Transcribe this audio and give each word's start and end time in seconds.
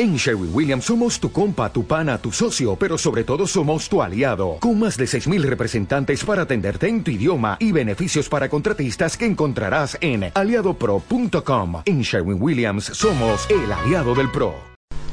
En 0.00 0.14
Sherwin 0.14 0.50
Williams 0.54 0.84
somos 0.84 1.18
tu 1.18 1.32
compa, 1.32 1.72
tu 1.72 1.84
pana, 1.84 2.18
tu 2.18 2.30
socio, 2.30 2.76
pero 2.76 2.96
sobre 2.96 3.24
todo 3.24 3.48
somos 3.48 3.88
tu 3.88 4.00
aliado, 4.00 4.58
con 4.60 4.78
más 4.78 4.96
de 4.96 5.06
6.000 5.06 5.42
representantes 5.42 6.22
para 6.22 6.42
atenderte 6.42 6.86
en 6.86 7.02
tu 7.02 7.10
idioma 7.10 7.56
y 7.58 7.72
beneficios 7.72 8.28
para 8.28 8.48
contratistas 8.48 9.16
que 9.16 9.26
encontrarás 9.26 9.98
en 10.00 10.30
aliadopro.com. 10.32 11.82
En 11.84 12.02
Sherwin 12.02 12.40
Williams 12.40 12.84
somos 12.84 13.50
el 13.50 13.72
aliado 13.72 14.14
del 14.14 14.30
PRO. 14.30 14.54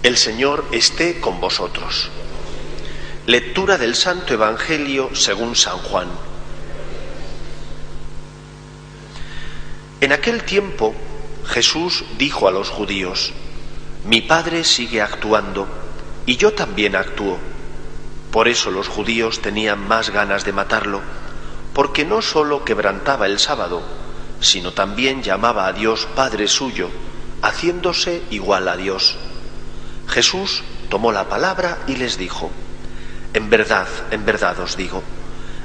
El 0.04 0.18
Señor 0.18 0.64
esté 0.72 1.20
con 1.20 1.42
vosotros. 1.42 2.12
Lectura 3.26 3.80
del 3.80 3.96
Santo 3.96 4.36
Evangelio 4.36 5.10
según 5.16 5.56
San 5.56 5.80
Juan. 5.80 6.10
En 10.00 10.12
aquel 10.12 10.44
tiempo 10.44 10.94
Jesús 11.48 12.06
dijo 12.20 12.48
a 12.48 12.52
los 12.52 12.70
judíos, 12.70 13.34
mi 14.06 14.22
padre 14.22 14.64
sigue 14.64 15.02
actuando 15.02 15.68
y 16.28 16.38
yo 16.38 16.54
también 16.54 16.96
actúo. 16.96 17.40
Por 18.30 18.48
eso 18.48 18.70
los 18.70 18.88
judíos 18.88 19.42
tenían 19.42 19.88
más 19.88 20.12
ganas 20.12 20.46
de 20.46 20.54
matarlo, 20.54 21.02
porque 21.74 22.06
no 22.06 22.22
sólo 22.22 22.64
quebrantaba 22.64 23.26
el 23.26 23.40
sábado, 23.40 23.82
sino 24.42 24.74
también 24.74 25.24
llamaba 25.24 25.66
a 25.66 25.74
Dios 25.74 26.08
Padre 26.16 26.48
suyo, 26.48 26.92
haciéndose 27.42 28.22
igual 28.30 28.68
a 28.68 28.78
Dios. 28.78 29.18
Jesús 30.08 30.64
tomó 30.90 31.12
la 31.12 31.28
palabra 31.28 31.80
y 31.88 31.96
les 31.96 32.20
dijo, 32.20 32.52
En 33.34 33.50
verdad, 33.50 33.88
en 34.12 34.24
verdad 34.24 34.60
os 34.60 34.78
digo, 34.78 35.02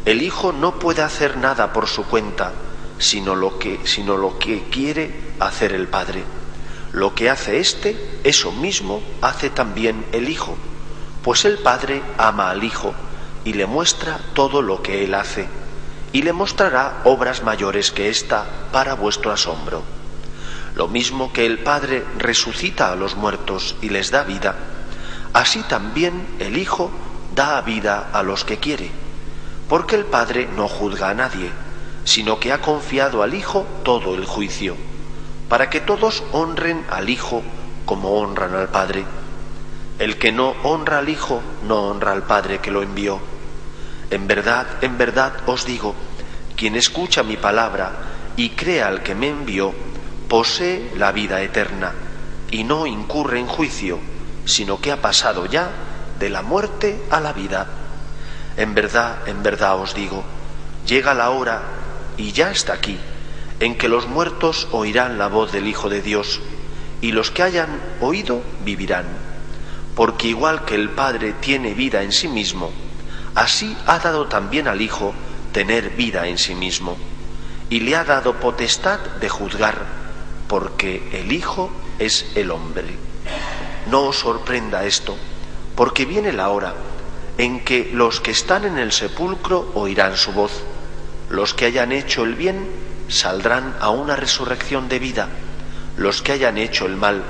el 0.07 0.23
Hijo 0.23 0.53
no 0.53 0.79
puede 0.79 1.03
hacer 1.03 1.37
nada 1.37 1.75
por 1.75 1.89
su 1.89 2.05
cuenta, 2.05 2.53
sino 2.99 3.35
lo 3.35 3.59
que, 3.59 3.81
sino 3.85 4.17
lo 4.17 4.39
que 4.39 4.65
quiere 4.71 5.35
hacer 5.41 5.75
el 5.75 5.89
Padre 5.89 6.40
lo 6.93 7.15
que 7.15 7.31
hace 7.31 7.61
éste, 7.61 8.21
eso 8.25 8.51
mismo 8.51 9.01
hace 9.23 9.49
también 9.49 10.05
el 10.11 10.29
Hijo, 10.29 10.57
pues 11.23 11.45
el 11.45 11.59
Padre 11.59 12.03
ama 12.19 12.51
al 12.51 12.65
Hijo 12.65 12.95
y 13.45 13.53
le 13.53 13.67
muestra 13.67 14.19
todo 14.35 14.61
lo 14.61 14.83
que 14.83 15.05
él 15.05 15.15
hace, 15.15 15.47
y 16.13 16.23
le 16.23 16.33
mostrará 16.33 17.03
obras 17.05 17.45
mayores 17.45 17.93
que 17.93 18.09
ésta 18.09 18.45
para 18.73 18.95
vuestro 18.95 19.31
asombro. 19.31 19.85
Lo 20.75 20.89
mismo 20.89 21.33
que 21.33 21.47
el 21.47 21.61
Padre 21.61 22.05
resucita 22.19 22.91
a 22.91 22.97
los 22.97 23.15
muertos 23.15 23.77
y 23.81 23.91
les 23.91 24.11
da 24.11 24.25
vida, 24.25 24.57
así 25.33 25.63
también 25.63 26.27
el 26.41 26.59
Hijo 26.59 26.91
da 27.37 27.61
vida 27.61 28.11
a 28.13 28.25
los 28.25 28.45
que 28.45 28.59
quiere, 28.59 28.91
porque 29.69 29.95
el 29.95 30.07
Padre 30.07 30.49
no 30.57 30.67
juzga 30.67 31.11
a 31.11 31.15
nadie, 31.15 31.51
sino 32.03 32.41
que 32.41 32.53
ha 32.53 32.61
confiado 32.61 33.23
al 33.23 33.35
Hijo 33.35 33.65
todo 33.85 34.17
el 34.17 34.25
juicio 34.25 34.90
para 35.51 35.69
que 35.69 35.81
todos 35.81 36.23
honren 36.31 36.87
al 36.89 37.11
Hijo 37.11 37.43
como 37.85 38.21
honran 38.21 38.55
al 38.55 38.69
Padre. 38.69 39.05
El 39.99 40.17
que 40.17 40.31
no 40.31 40.55
honra 40.63 40.99
al 40.99 41.09
Hijo 41.09 41.43
no 41.67 41.89
honra 41.89 42.13
al 42.13 42.23
Padre 42.23 42.61
que 42.61 42.71
lo 42.71 42.85
envió. 42.85 43.19
En 44.11 44.29
verdad, 44.29 44.69
en 44.81 44.97
verdad 44.97 45.33
os 45.47 45.67
digo, 45.67 45.97
quien 46.57 46.77
escucha 46.77 47.25
mi 47.25 47.37
palabra 47.37 47.91
y 48.37 48.51
crea 48.51 48.87
al 48.87 49.03
que 49.03 49.17
me 49.17 49.29
envió, 49.29 49.75
posee 50.29 50.93
la 50.97 51.11
vida 51.11 51.43
eterna 51.43 51.95
y 52.53 52.63
no 52.63 52.87
incurre 52.87 53.41
en 53.41 53.49
juicio, 53.49 53.99
sino 54.45 54.81
que 54.81 54.93
ha 54.93 55.03
pasado 55.03 55.47
ya 55.47 55.69
de 56.21 56.31
la 56.31 56.43
muerte 56.43 57.03
a 57.11 57.19
la 57.19 57.33
vida. 57.33 57.67
En 58.57 58.73
verdad, 58.77 59.27
en 59.27 59.43
verdad 59.43 59.81
os 59.81 59.97
digo, 59.97 60.23
llega 60.87 61.13
la 61.13 61.31
hora 61.31 61.63
y 62.17 62.31
ya 62.31 62.53
está 62.53 62.75
aquí 62.75 63.01
en 63.61 63.77
que 63.77 63.89
los 63.89 64.09
muertos 64.09 64.69
oirán 64.73 65.19
la 65.19 65.29
voz 65.29 65.53
del 65.53 65.69
Hijo 65.69 65.91
de 65.91 66.01
Dios, 66.01 66.41
y 67.03 67.13
los 67.13 67.31
que 67.31 67.43
hayan 67.43 67.69
oído 68.01 68.43
vivirán. 68.65 69.05
Porque 69.95 70.29
igual 70.29 70.65
que 70.65 70.75
el 70.75 70.91
Padre 70.91 71.35
tiene 71.41 71.75
vida 71.75 72.03
en 72.03 72.13
sí 72.13 72.27
mismo, 72.27 72.71
así 73.35 73.77
ha 73.87 73.99
dado 73.99 74.27
también 74.27 74.67
al 74.67 74.81
Hijo 74.81 75.13
tener 75.53 75.91
vida 75.91 76.27
en 76.27 76.39
sí 76.39 76.55
mismo, 76.55 76.97
y 77.69 77.81
le 77.81 77.97
ha 77.97 78.05
dado 78.05 78.35
potestad 78.41 78.99
de 79.21 79.29
juzgar, 79.29 79.85
porque 80.49 81.09
el 81.13 81.31
Hijo 81.31 81.71
es 81.99 82.33
el 82.35 82.51
hombre. 82.51 82.97
No 83.91 84.05
os 84.05 84.17
sorprenda 84.17 84.87
esto, 84.87 85.17
porque 85.77 86.07
viene 86.07 86.33
la 86.33 86.49
hora 86.49 86.75
en 87.37 87.63
que 87.65 87.91
los 87.93 88.21
que 88.21 88.31
están 88.31 88.65
en 88.65 88.79
el 88.79 88.93
sepulcro 88.93 89.71
oirán 89.75 90.17
su 90.17 90.33
voz, 90.33 90.63
los 91.29 91.53
que 91.53 91.67
hayan 91.67 91.93
hecho 91.93 92.25
el 92.25 92.35
bien 92.35 92.90
saldrán 93.11 93.77
a 93.81 93.91
una 93.91 94.17
resurrección 94.17 94.89
de 94.89 94.99
vida, 94.99 95.29
los 95.97 96.23
que 96.23 96.33
hayan 96.33 96.57
hecho 96.59 96.87
el 96.87 96.97
mal 96.97 97.23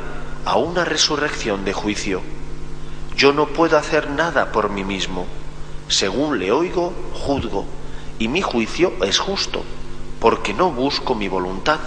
a 0.44 0.56
una 0.56 0.84
resurrección 0.84 1.64
de 1.64 1.72
juicio. 1.72 2.22
Yo 3.16 3.32
no 3.32 3.48
puedo 3.48 3.76
hacer 3.76 4.10
nada 4.10 4.52
por 4.52 4.70
mí 4.70 4.84
mismo. 4.84 5.26
Según 5.88 6.38
le 6.38 6.52
oigo, 6.52 6.92
juzgo, 7.14 7.66
y 8.18 8.28
mi 8.28 8.42
juicio 8.42 8.92
es 9.02 9.18
justo, 9.18 9.64
porque 10.20 10.54
no 10.54 10.70
busco 10.70 11.14
mi 11.14 11.28
voluntad, 11.28 11.80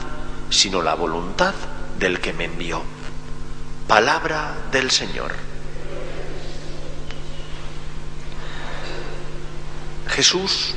sino 0.49 0.81
la 0.81 0.95
voluntad 0.95 1.53
del 1.99 2.19
que 2.19 2.33
me 2.33 2.45
envió. 2.45 2.81
Palabra 3.87 4.55
del 4.71 4.91
Señor. 4.91 5.33
Jesús 10.07 10.75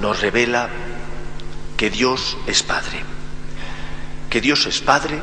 nos 0.00 0.20
revela 0.20 0.68
que 1.82 1.90
Dios 1.90 2.36
es 2.46 2.62
Padre, 2.62 3.02
que 4.30 4.40
Dios 4.40 4.66
es 4.66 4.80
Padre, 4.80 5.20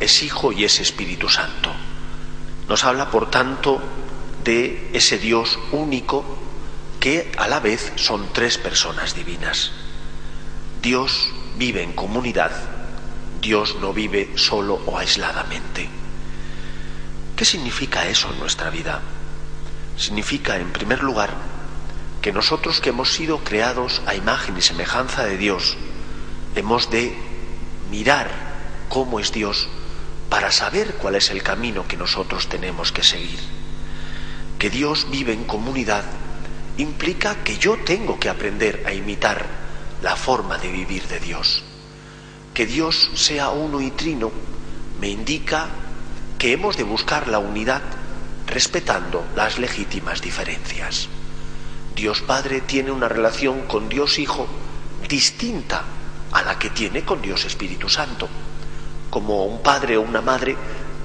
es 0.00 0.24
Hijo 0.24 0.50
y 0.50 0.64
es 0.64 0.80
Espíritu 0.80 1.28
Santo. 1.28 1.70
Nos 2.68 2.82
habla, 2.82 3.12
por 3.12 3.30
tanto, 3.30 3.80
de 4.42 4.90
ese 4.92 5.18
Dios 5.18 5.56
único 5.70 6.24
que 6.98 7.30
a 7.38 7.46
la 7.46 7.60
vez 7.60 7.92
son 7.94 8.26
tres 8.32 8.58
personas 8.58 9.14
divinas. 9.14 9.70
Dios 10.82 11.30
vive 11.56 11.84
en 11.84 11.92
comunidad, 11.92 12.50
Dios 13.40 13.76
no 13.80 13.92
vive 13.92 14.32
solo 14.34 14.82
o 14.86 14.98
aisladamente. 14.98 15.88
¿Qué 17.36 17.44
significa 17.44 18.08
eso 18.08 18.32
en 18.32 18.40
nuestra 18.40 18.68
vida? 18.70 19.00
Significa, 19.96 20.56
en 20.56 20.72
primer 20.72 21.04
lugar, 21.04 21.30
que 22.20 22.32
nosotros 22.32 22.80
que 22.80 22.88
hemos 22.88 23.12
sido 23.12 23.44
creados 23.44 24.02
a 24.06 24.16
imagen 24.16 24.58
y 24.58 24.60
semejanza 24.60 25.22
de 25.22 25.36
Dios, 25.36 25.76
hemos 26.54 26.90
de 26.90 27.14
mirar 27.90 28.30
cómo 28.88 29.20
es 29.20 29.32
Dios 29.32 29.68
para 30.28 30.52
saber 30.52 30.94
cuál 30.94 31.16
es 31.16 31.30
el 31.30 31.42
camino 31.42 31.86
que 31.86 31.96
nosotros 31.96 32.48
tenemos 32.48 32.92
que 32.92 33.02
seguir. 33.02 33.40
Que 34.58 34.70
Dios 34.70 35.08
vive 35.10 35.32
en 35.32 35.44
comunidad 35.44 36.04
implica 36.76 37.42
que 37.44 37.58
yo 37.58 37.78
tengo 37.78 38.18
que 38.18 38.28
aprender 38.28 38.84
a 38.86 38.92
imitar 38.92 39.46
la 40.02 40.16
forma 40.16 40.58
de 40.58 40.70
vivir 40.70 41.06
de 41.08 41.18
Dios. 41.20 41.62
Que 42.54 42.66
Dios 42.66 43.10
sea 43.14 43.50
uno 43.50 43.80
y 43.80 43.90
trino 43.90 44.30
me 45.00 45.08
indica 45.08 45.68
que 46.38 46.52
hemos 46.52 46.76
de 46.76 46.84
buscar 46.84 47.28
la 47.28 47.38
unidad 47.38 47.82
respetando 48.46 49.24
las 49.36 49.58
legítimas 49.58 50.20
diferencias. 50.20 51.08
Dios 51.94 52.20
Padre 52.22 52.60
tiene 52.60 52.90
una 52.90 53.08
relación 53.08 53.62
con 53.62 53.88
Dios 53.88 54.18
Hijo 54.18 54.46
distinta 55.08 55.84
a 56.32 56.42
la 56.42 56.58
que 56.58 56.70
tiene 56.70 57.04
con 57.04 57.22
Dios 57.22 57.44
Espíritu 57.44 57.88
Santo. 57.88 58.28
Como 59.10 59.44
un 59.44 59.62
padre 59.62 59.96
o 59.96 60.02
una 60.02 60.20
madre 60.20 60.56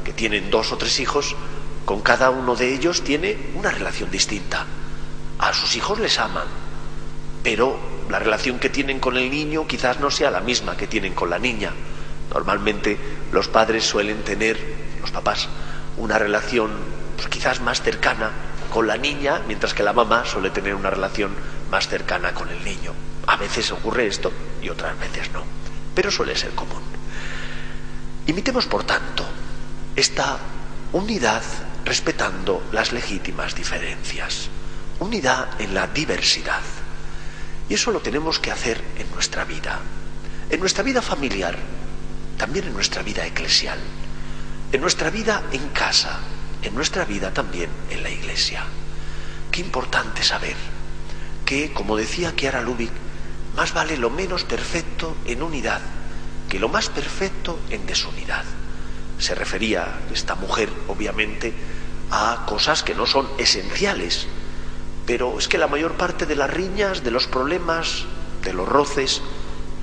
que 0.03 0.13
tienen 0.13 0.51
dos 0.51 0.71
o 0.71 0.77
tres 0.77 0.99
hijos, 0.99 1.35
con 1.85 2.01
cada 2.01 2.29
uno 2.29 2.55
de 2.55 2.73
ellos 2.73 3.03
tiene 3.03 3.37
una 3.55 3.71
relación 3.71 4.11
distinta. 4.11 4.65
A 5.39 5.53
sus 5.53 5.75
hijos 5.75 5.99
les 5.99 6.19
aman, 6.19 6.47
pero 7.43 7.77
la 8.09 8.19
relación 8.19 8.59
que 8.59 8.69
tienen 8.69 8.99
con 8.99 9.17
el 9.17 9.29
niño 9.29 9.67
quizás 9.67 9.99
no 9.99 10.11
sea 10.11 10.31
la 10.31 10.41
misma 10.41 10.77
que 10.77 10.87
tienen 10.87 11.13
con 11.13 11.29
la 11.29 11.39
niña. 11.39 11.71
Normalmente 12.33 12.97
los 13.31 13.47
padres 13.47 13.85
suelen 13.85 14.23
tener, 14.23 14.59
los 15.01 15.11
papás, 15.11 15.47
una 15.97 16.17
relación 16.17 16.71
pues, 17.15 17.27
quizás 17.27 17.61
más 17.61 17.81
cercana 17.81 18.31
con 18.71 18.87
la 18.87 18.97
niña, 18.97 19.41
mientras 19.47 19.73
que 19.73 19.83
la 19.83 19.93
mamá 19.93 20.25
suele 20.25 20.49
tener 20.49 20.75
una 20.75 20.89
relación 20.89 21.31
más 21.71 21.87
cercana 21.87 22.33
con 22.33 22.49
el 22.49 22.63
niño. 22.63 22.93
A 23.27 23.37
veces 23.37 23.72
ocurre 23.72 24.07
esto 24.07 24.31
y 24.61 24.69
otras 24.69 24.99
veces 24.99 25.31
no, 25.31 25.43
pero 25.93 26.11
suele 26.11 26.35
ser 26.35 26.51
común. 26.51 26.83
Imitemos, 28.27 28.66
por 28.66 28.83
tanto, 28.83 29.25
esta 29.95 30.39
unidad 30.93 31.43
respetando 31.85 32.63
las 32.72 32.91
legítimas 32.91 33.55
diferencias, 33.55 34.49
unidad 34.99 35.49
en 35.59 35.73
la 35.73 35.87
diversidad. 35.87 36.61
Y 37.69 37.75
eso 37.75 37.91
lo 37.91 37.99
tenemos 37.99 38.39
que 38.39 38.51
hacer 38.51 38.81
en 38.97 39.09
nuestra 39.11 39.45
vida, 39.45 39.79
en 40.49 40.59
nuestra 40.59 40.83
vida 40.83 41.01
familiar, 41.01 41.57
también 42.37 42.66
en 42.66 42.73
nuestra 42.73 43.01
vida 43.01 43.25
eclesial, 43.25 43.79
en 44.71 44.81
nuestra 44.81 45.09
vida 45.09 45.43
en 45.51 45.67
casa, 45.69 46.19
en 46.61 46.75
nuestra 46.75 47.05
vida 47.05 47.33
también 47.33 47.69
en 47.89 48.03
la 48.03 48.09
iglesia. 48.09 48.63
Qué 49.51 49.61
importante 49.61 50.23
saber 50.23 50.55
que, 51.45 51.71
como 51.73 51.95
decía 51.95 52.35
Chiara 52.35 52.61
Lubick, 52.61 52.91
más 53.55 53.73
vale 53.73 53.97
lo 53.97 54.09
menos 54.09 54.43
perfecto 54.43 55.16
en 55.25 55.41
unidad 55.41 55.81
que 56.49 56.59
lo 56.59 56.69
más 56.69 56.90
perfecto 56.90 57.59
en 57.69 57.85
desunidad. 57.85 58.43
Se 59.17 59.35
refería 59.35 59.99
esta 60.13 60.35
mujer, 60.35 60.69
obviamente, 60.87 61.53
a 62.11 62.46
cosas 62.47 62.84
que 62.84 62.96
no 62.96 63.05
son 63.05 63.28
esenciales, 63.37 64.28
pero 65.05 65.40
es 65.40 65.47
que 65.47 65.57
la 65.57 65.67
mayor 65.67 65.93
parte 65.93 66.25
de 66.25 66.35
las 66.35 66.49
riñas, 66.49 67.03
de 67.03 67.11
los 67.11 67.28
problemas, 67.28 68.05
de 68.43 68.53
los 68.53 68.67
roces, 68.67 69.22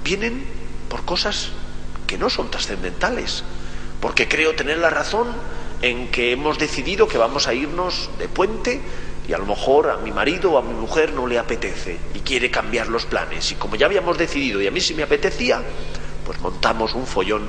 vienen 0.04 0.44
por 0.88 1.04
cosas 1.04 1.50
que 2.06 2.18
no 2.18 2.30
son 2.30 2.50
trascendentales, 2.50 3.44
porque 4.00 4.28
creo 4.28 4.54
tener 4.54 4.78
la 4.78 4.90
razón 4.90 5.28
en 5.80 6.10
que 6.10 6.32
hemos 6.32 6.58
decidido 6.58 7.08
que 7.08 7.18
vamos 7.18 7.48
a 7.48 7.54
irnos 7.54 8.10
de 8.18 8.28
puente 8.28 8.80
y 9.28 9.32
a 9.32 9.38
lo 9.38 9.46
mejor 9.46 9.90
a 9.90 9.96
mi 9.98 10.10
marido 10.10 10.52
o 10.52 10.58
a 10.58 10.62
mi 10.62 10.74
mujer 10.74 11.12
no 11.12 11.26
le 11.26 11.38
apetece 11.38 11.98
y 12.14 12.20
quiere 12.20 12.50
cambiar 12.50 12.88
los 12.88 13.06
planes. 13.06 13.52
Y 13.52 13.54
como 13.54 13.76
ya 13.76 13.86
habíamos 13.86 14.18
decidido 14.18 14.60
y 14.60 14.66
a 14.66 14.70
mí 14.70 14.80
sí 14.80 14.94
me 14.94 15.02
apetecía, 15.04 15.62
pues 16.24 16.40
montamos 16.40 16.94
un 16.94 17.06
follón 17.06 17.48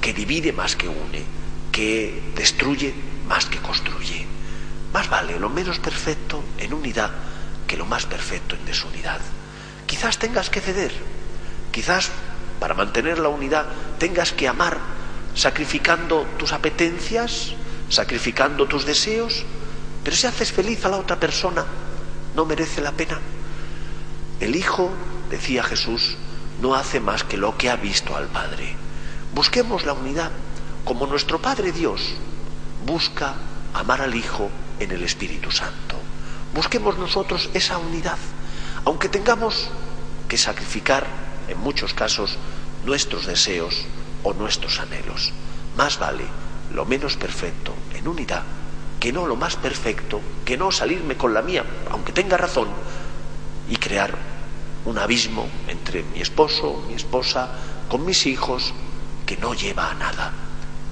que 0.00 0.12
divide 0.12 0.52
más 0.52 0.76
que 0.76 0.88
une, 0.88 1.24
que 1.72 2.22
destruye 2.34 2.94
más 3.26 3.46
que 3.46 3.58
construye. 3.58 4.26
Más 4.92 5.08
vale 5.08 5.38
lo 5.38 5.48
menos 5.48 5.78
perfecto 5.78 6.42
en 6.58 6.72
unidad 6.72 7.10
que 7.66 7.76
lo 7.76 7.86
más 7.86 8.06
perfecto 8.06 8.54
en 8.54 8.64
desunidad. 8.64 9.20
Quizás 9.86 10.18
tengas 10.18 10.50
que 10.50 10.60
ceder, 10.60 10.92
quizás 11.72 12.10
para 12.60 12.74
mantener 12.74 13.18
la 13.18 13.28
unidad 13.28 13.66
tengas 13.98 14.32
que 14.32 14.48
amar 14.48 14.78
sacrificando 15.34 16.26
tus 16.38 16.52
apetencias, 16.52 17.52
sacrificando 17.90 18.66
tus 18.66 18.86
deseos, 18.86 19.44
pero 20.06 20.16
si 20.16 20.28
haces 20.28 20.52
feliz 20.52 20.84
a 20.84 20.88
la 20.88 20.98
otra 20.98 21.18
persona, 21.18 21.64
no 22.36 22.44
merece 22.44 22.80
la 22.80 22.92
pena. 22.92 23.18
El 24.38 24.54
Hijo, 24.54 24.88
decía 25.30 25.64
Jesús, 25.64 26.16
no 26.62 26.76
hace 26.76 27.00
más 27.00 27.24
que 27.24 27.36
lo 27.36 27.58
que 27.58 27.70
ha 27.70 27.74
visto 27.74 28.16
al 28.16 28.28
Padre. 28.28 28.76
Busquemos 29.34 29.84
la 29.84 29.94
unidad 29.94 30.30
como 30.84 31.08
nuestro 31.08 31.42
Padre 31.42 31.72
Dios 31.72 32.14
busca 32.86 33.34
amar 33.74 34.00
al 34.00 34.14
Hijo 34.14 34.48
en 34.78 34.92
el 34.92 35.02
Espíritu 35.02 35.50
Santo. 35.50 35.96
Busquemos 36.54 36.96
nosotros 36.98 37.50
esa 37.52 37.76
unidad, 37.78 38.18
aunque 38.84 39.08
tengamos 39.08 39.70
que 40.28 40.38
sacrificar, 40.38 41.04
en 41.48 41.58
muchos 41.58 41.94
casos, 41.94 42.38
nuestros 42.84 43.26
deseos 43.26 43.86
o 44.22 44.34
nuestros 44.34 44.78
anhelos. 44.78 45.32
Más 45.76 45.98
vale 45.98 46.26
lo 46.72 46.84
menos 46.84 47.16
perfecto 47.16 47.74
en 47.92 48.06
unidad 48.06 48.44
que 49.06 49.12
no 49.12 49.24
lo 49.24 49.36
más 49.36 49.54
perfecto, 49.54 50.20
que 50.44 50.56
no 50.56 50.72
salirme 50.72 51.16
con 51.16 51.32
la 51.32 51.40
mía, 51.40 51.64
aunque 51.92 52.10
tenga 52.10 52.36
razón, 52.36 52.66
y 53.68 53.76
crear 53.76 54.12
un 54.84 54.98
abismo 54.98 55.46
entre 55.68 56.02
mi 56.02 56.20
esposo, 56.20 56.84
mi 56.88 56.94
esposa, 56.94 57.50
con 57.88 58.04
mis 58.04 58.26
hijos, 58.26 58.74
que 59.24 59.36
no 59.36 59.54
lleva 59.54 59.92
a 59.92 59.94
nada. 59.94 60.32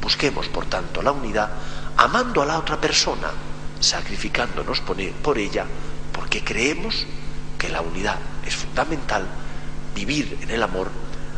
Busquemos, 0.00 0.46
por 0.46 0.66
tanto, 0.66 1.02
la 1.02 1.10
unidad, 1.10 1.50
amando 1.96 2.40
a 2.40 2.46
la 2.46 2.56
otra 2.56 2.80
persona, 2.80 3.32
sacrificándonos 3.80 4.80
por 4.80 5.36
ella, 5.36 5.66
porque 6.12 6.44
creemos 6.44 7.08
que 7.58 7.68
la 7.68 7.80
unidad 7.80 8.20
es 8.46 8.54
fundamental, 8.54 9.26
vivir 9.92 10.38
en 10.40 10.50
el 10.52 10.62
amor 10.62 10.88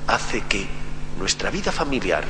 hace 0.09 0.43
que 0.43 0.69
nuestra 1.19 1.49
vida 1.49 1.73
familiar, 1.73 2.25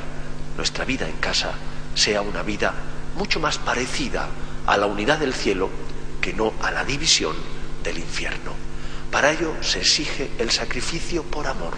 nuestra 0.55 0.85
vida 0.85 1.05
en 1.05 1.17
casa, 1.17 1.51
sea 1.95 2.21
una 2.21 2.43
vida 2.43 2.73
mucho 3.17 3.39
más 3.39 3.57
parecida 3.57 4.29
a 4.65 4.77
la 4.77 4.85
unidad 4.85 5.17
del 5.19 5.33
cielo 5.33 5.69
que 6.21 6.33
no 6.33 6.53
a 6.61 6.71
la 6.71 6.85
división 6.85 7.35
del 7.83 7.97
infierno. 7.97 8.53
Para 9.11 9.31
ello 9.31 9.53
se 9.61 9.79
exige 9.79 10.31
el 10.37 10.51
sacrificio 10.51 11.23
por 11.23 11.47
amor. 11.47 11.73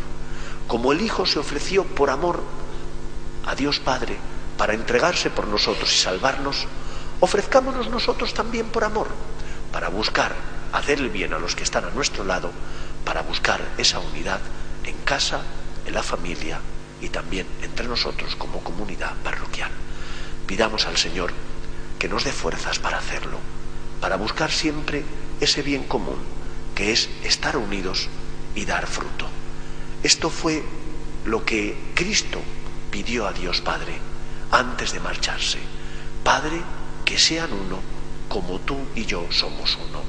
Como 0.67 0.91
el 0.91 1.01
Hijo 1.01 1.25
se 1.25 1.39
ofreció 1.39 1.83
por 1.83 2.09
amor 2.09 2.43
a 3.45 3.55
Dios 3.55 3.79
Padre 3.79 4.17
para 4.57 4.73
entregarse 4.73 5.29
por 5.29 5.47
nosotros 5.47 5.93
y 5.93 5.97
salvarnos, 5.97 6.67
ofrezcámonos 7.19 7.89
nosotros 7.89 8.33
también 8.33 8.67
por 8.67 8.83
amor, 8.83 9.07
para 9.71 9.89
buscar 9.89 10.35
hacer 10.73 10.99
el 10.99 11.09
bien 11.09 11.33
a 11.33 11.39
los 11.39 11.55
que 11.55 11.63
están 11.63 11.85
a 11.85 11.91
nuestro 11.91 12.23
lado, 12.23 12.51
para 13.05 13.21
buscar 13.21 13.61
esa 13.77 13.99
unidad 13.99 14.41
en 14.83 14.97
casa, 15.05 15.41
en 15.85 15.93
la 15.93 16.03
familia 16.03 16.59
y 17.01 17.09
también 17.09 17.47
entre 17.61 17.87
nosotros 17.87 18.35
como 18.35 18.59
comunidad 18.61 19.13
parroquial. 19.23 19.71
Pidamos 20.49 20.87
al 20.87 20.97
Señor 20.97 21.31
que 21.99 22.09
nos 22.09 22.23
dé 22.23 22.31
fuerzas 22.31 22.79
para 22.79 22.97
hacerlo, 22.97 23.37
para 24.01 24.15
buscar 24.15 24.49
siempre 24.49 25.03
ese 25.39 25.61
bien 25.61 25.83
común, 25.83 26.17
que 26.73 26.91
es 26.91 27.07
estar 27.23 27.55
unidos 27.55 28.09
y 28.55 28.65
dar 28.65 28.87
fruto. 28.87 29.27
Esto 30.01 30.31
fue 30.31 30.63
lo 31.23 31.45
que 31.45 31.77
Cristo 31.93 32.41
pidió 32.89 33.27
a 33.27 33.33
Dios 33.33 33.61
Padre 33.61 33.99
antes 34.49 34.91
de 34.91 34.99
marcharse. 34.99 35.59
Padre, 36.23 36.59
que 37.05 37.19
sean 37.19 37.53
uno 37.53 37.77
como 38.27 38.59
tú 38.59 38.75
y 38.95 39.05
yo 39.05 39.27
somos 39.29 39.77
uno, 39.87 40.01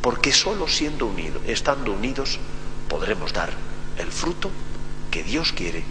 porque 0.00 0.32
solo 0.32 0.68
siendo 0.68 1.04
unidos, 1.04 1.42
estando 1.46 1.92
unidos, 1.92 2.38
podremos 2.88 3.34
dar 3.34 3.50
el 3.98 4.10
fruto 4.10 4.50
que 5.10 5.22
Dios 5.22 5.52
quiere 5.52 5.84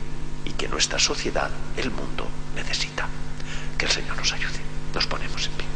y 0.43 0.53
que 0.53 0.67
nuestra 0.67 0.97
sociedad, 0.97 1.51
el 1.77 1.91
mundo, 1.91 2.25
necesita. 2.55 3.07
Que 3.81 3.87
el 3.87 3.93
Señor 3.93 4.15
nos 4.15 4.31
ayude. 4.31 4.59
Nos 4.93 5.07
ponemos 5.07 5.47
en 5.47 5.53
pie. 5.53 5.70